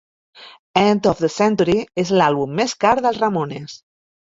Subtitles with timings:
[0.83, 3.79] "End of the Century" és l'àlbum més car dels Ramones.